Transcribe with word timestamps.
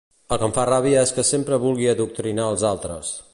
El 0.35 0.39
que 0.43 0.47
em 0.51 0.55
fa 0.55 0.63
ràbia 0.69 1.03
és 1.09 1.13
que 1.17 1.25
sempre 1.31 1.61
vulgui 1.67 1.91
adoctrinar 1.93 2.49
els 2.55 2.65
altres. 2.73 3.13